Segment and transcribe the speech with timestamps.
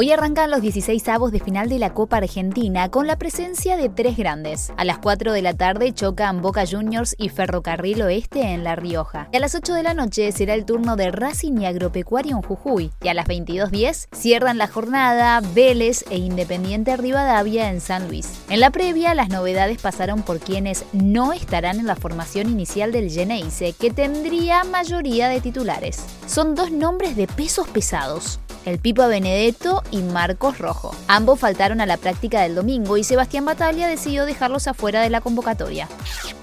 [0.00, 3.88] Hoy arrancan los 16 avos de final de la Copa Argentina con la presencia de
[3.88, 4.72] tres grandes.
[4.76, 9.28] A las 4 de la tarde chocan Boca Juniors y Ferrocarril Oeste en La Rioja.
[9.32, 12.42] Y a las 8 de la noche será el turno de Racing y Agropecuario en
[12.42, 12.92] Jujuy.
[13.02, 18.44] Y a las 22.10 cierran la jornada Vélez e Independiente Rivadavia en San Luis.
[18.50, 23.10] En la previa, las novedades pasaron por quienes no estarán en la formación inicial del
[23.10, 26.04] Geneise, que tendría mayoría de titulares.
[26.28, 30.94] Son dos nombres de pesos pesados el Pipa Benedetto y Marcos Rojo.
[31.08, 35.20] Ambos faltaron a la práctica del domingo y Sebastián Batalla decidió dejarlos afuera de la
[35.20, 35.88] convocatoria.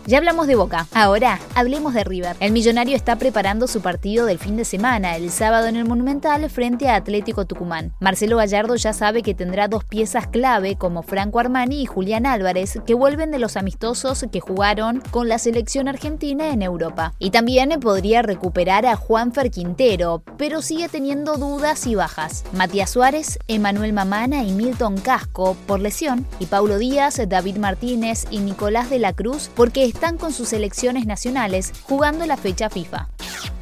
[0.08, 2.36] Ya hablamos de Boca, ahora hablemos de River.
[2.40, 6.48] El millonario está preparando su partido del fin de semana, el sábado en el Monumental,
[6.52, 7.92] frente a Atlético Tucumán.
[8.00, 12.80] Marcelo Gallardo ya sabe que tendrá dos piezas clave como Franco Armani y Julián Álvarez,
[12.86, 17.14] que vuelven de los amistosos que jugaron con la selección argentina en Europa.
[17.18, 22.44] Y también podría recuperar a Juanfer Quintero, pero sigue teniendo dudas y bajas.
[22.54, 28.38] Matías Suárez, Emanuel Mamana y Milton Casco por lesión, y Paulo Díaz, David Martínez y
[28.38, 33.08] Nicolás de la Cruz porque están con sus selecciones nacionales jugando la fecha FIFA.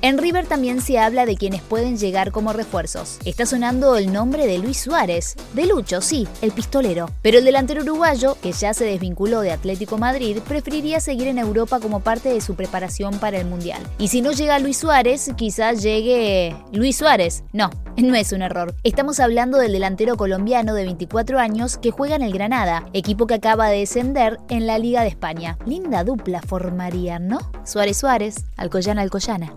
[0.01, 3.19] En River también se habla de quienes pueden llegar como refuerzos.
[3.23, 7.09] Está sonando el nombre de Luis Suárez, de Lucho, sí, el pistolero.
[7.21, 11.79] Pero el delantero uruguayo, que ya se desvinculó de Atlético Madrid, preferiría seguir en Europa
[11.79, 13.81] como parte de su preparación para el Mundial.
[13.99, 17.43] Y si no llega Luis Suárez, quizás llegue Luis Suárez.
[17.53, 18.73] No, no es un error.
[18.83, 23.35] Estamos hablando del delantero colombiano de 24 años que juega en el Granada, equipo que
[23.35, 25.57] acaba de descender en la Liga de España.
[25.65, 27.39] Linda dupla formarían, ¿no?
[27.65, 29.53] Suárez Suárez, Alcoyana Alcoyana.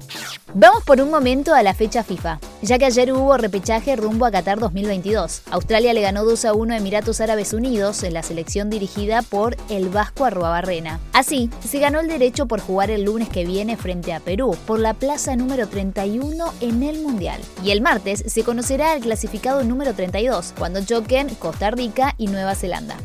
[0.55, 4.31] Vamos por un momento a la fecha FIFA, ya que ayer hubo repechaje rumbo a
[4.31, 5.43] Qatar 2022.
[5.51, 9.57] Australia le ganó 2 a 1 a Emiratos Árabes Unidos en la selección dirigida por
[9.69, 11.01] el Vasco Arruabarrena.
[11.13, 14.79] Así, se ganó el derecho por jugar el lunes que viene frente a Perú, por
[14.79, 17.41] la plaza número 31 en el Mundial.
[17.63, 22.55] Y el martes se conocerá el clasificado número 32, cuando choquen Costa Rica y Nueva
[22.55, 22.97] Zelanda.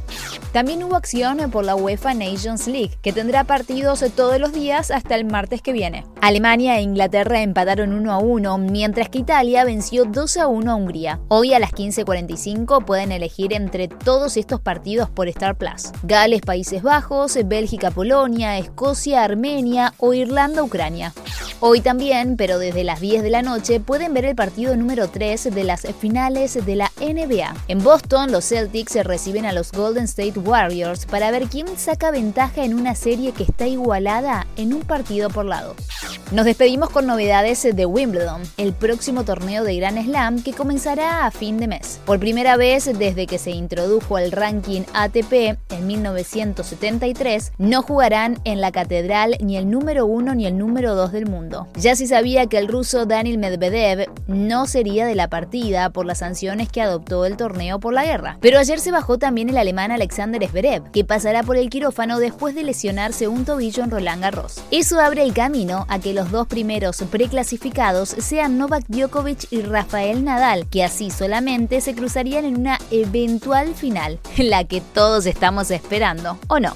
[0.51, 5.15] También hubo acción por la UEFA Nations League, que tendrá partidos todos los días hasta
[5.15, 6.05] el martes que viene.
[6.19, 10.75] Alemania e Inglaterra empataron 1 a 1, mientras que Italia venció 2 a 1 a
[10.75, 11.19] Hungría.
[11.29, 15.91] Hoy a las 15.45 pueden elegir entre todos estos partidos por Star Plus.
[16.03, 21.13] Gales, Países Bajos, Bélgica, Polonia, Escocia, Armenia o Irlanda, Ucrania.
[21.61, 25.53] Hoy también, pero desde las 10 de la noche, pueden ver el partido número 3
[25.53, 27.53] de las finales de la NBA.
[27.67, 32.63] En Boston, los Celtics reciben a los Golden State Warriors para ver quién saca ventaja
[32.63, 35.75] en una serie que está igualada en un partido por lado.
[36.31, 41.31] Nos despedimos con novedades de Wimbledon, el próximo torneo de Grand Slam que comenzará a
[41.31, 41.99] fin de mes.
[42.05, 48.61] Por primera vez desde que se introdujo el ranking ATP en 1973, no jugarán en
[48.61, 51.67] la catedral ni el número 1 ni el número 2 del mundo.
[51.75, 56.19] Ya se sabía que el ruso Daniel Medvedev no sería de la partida por las
[56.19, 58.37] sanciones que adoptó el torneo por la guerra.
[58.41, 62.55] Pero ayer se bajó también el alemán Alexander Zverev, que pasará por el quirófano después
[62.55, 64.61] de lesionarse un tobillo en Roland Garros.
[64.71, 70.23] Eso abre el camino a que los dos primeros preclasificados sean Novak Djokovic y Rafael
[70.23, 76.37] Nadal, que así solamente se cruzarían en una eventual final, la que todos estamos esperando,
[76.47, 76.75] ¿o no?